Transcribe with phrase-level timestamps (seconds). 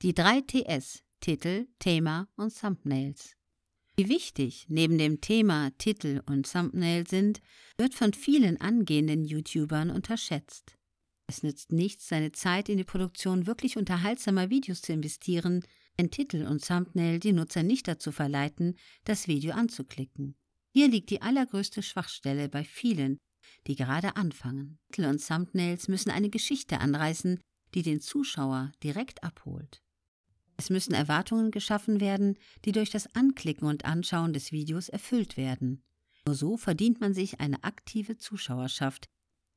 [0.00, 3.34] Die drei TS Titel, Thema und Thumbnails.
[3.96, 7.40] Wie wichtig neben dem Thema, Titel und Thumbnail sind,
[7.78, 10.76] wird von vielen angehenden YouTubern unterschätzt.
[11.26, 15.64] Es nützt nichts, seine Zeit in die Produktion wirklich unterhaltsamer Videos zu investieren,
[15.96, 20.36] wenn Titel und Thumbnail die Nutzer nicht dazu verleiten, das Video anzuklicken.
[20.72, 23.18] Hier liegt die allergrößte Schwachstelle bei vielen,
[23.66, 24.78] die gerade anfangen.
[24.92, 27.40] Titel und Thumbnails müssen eine Geschichte anreißen,
[27.74, 29.82] die den Zuschauer direkt abholt.
[30.58, 35.84] Es müssen Erwartungen geschaffen werden, die durch das Anklicken und Anschauen des Videos erfüllt werden.
[36.26, 39.08] Nur so verdient man sich eine aktive Zuschauerschaft,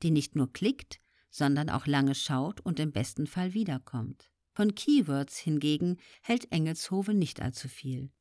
[0.03, 0.99] die nicht nur klickt,
[1.31, 4.31] sondern auch lange schaut und im besten Fall wiederkommt.
[4.53, 8.11] Von Keywords hingegen hält Engelshove nicht allzu viel.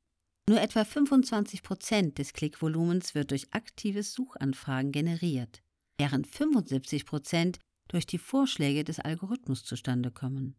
[0.49, 5.63] Nur etwa 25 Prozent des Klickvolumens wird durch aktives Suchanfragen generiert,
[5.99, 10.57] während 75 Prozent durch die Vorschläge des Algorithmus zustande kommen.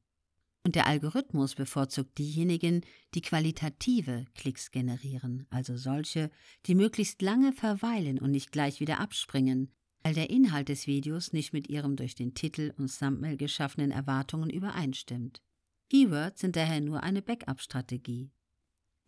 [0.63, 2.81] Und der Algorithmus bevorzugt diejenigen,
[3.15, 6.29] die qualitative Klicks generieren, also solche,
[6.67, 9.71] die möglichst lange verweilen und nicht gleich wieder abspringen,
[10.03, 14.49] weil der Inhalt des Videos nicht mit ihrem durch den Titel und Thumbnail geschaffenen Erwartungen
[14.49, 15.41] übereinstimmt.
[15.89, 18.31] Keywords sind daher nur eine Backup-Strategie.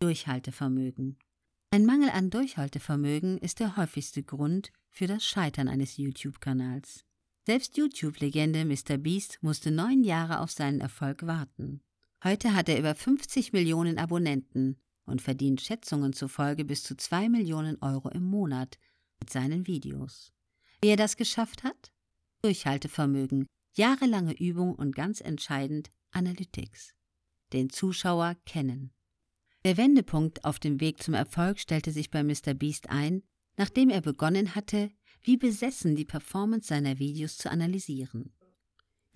[0.00, 1.18] Durchhaltevermögen.
[1.70, 7.04] Ein Mangel an Durchhaltevermögen ist der häufigste Grund für das Scheitern eines YouTube-Kanals.
[7.46, 8.96] Selbst YouTube-Legende Mr.
[8.96, 11.82] Beast musste neun Jahre auf seinen Erfolg warten.
[12.22, 17.76] Heute hat er über 50 Millionen Abonnenten und verdient Schätzungen zufolge bis zu 2 Millionen
[17.82, 18.78] Euro im Monat
[19.20, 20.32] mit seinen Videos.
[20.80, 21.92] Wie er das geschafft hat?
[22.40, 26.94] Durchhaltevermögen, jahrelange Übung und ganz entscheidend Analytics.
[27.52, 28.90] Den Zuschauer kennen.
[29.66, 32.54] Der Wendepunkt auf dem Weg zum Erfolg stellte sich bei Mr.
[32.54, 33.22] Beast ein,
[33.58, 34.90] nachdem er begonnen hatte,
[35.24, 38.32] wie besessen die Performance seiner Videos zu analysieren.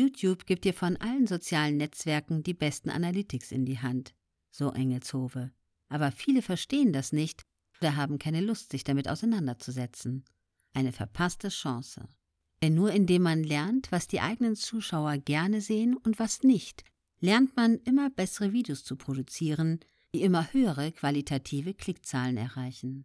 [0.00, 4.14] YouTube gibt dir von allen sozialen Netzwerken die besten Analytics in die Hand,
[4.50, 5.50] so Engelshove.
[5.88, 7.42] Aber viele verstehen das nicht
[7.80, 10.24] oder haben keine Lust, sich damit auseinanderzusetzen.
[10.72, 12.08] Eine verpasste Chance.
[12.62, 16.84] Denn nur indem man lernt, was die eigenen Zuschauer gerne sehen und was nicht,
[17.20, 19.80] lernt man immer bessere Videos zu produzieren,
[20.14, 23.04] die immer höhere qualitative Klickzahlen erreichen.